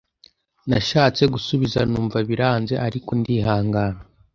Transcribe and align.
nashatse 0.69 1.23
gusubiza 1.33 1.79
numva 1.89 2.17
biranze 2.29 2.73
ariko 2.87 3.09
ndihangana 3.19 3.99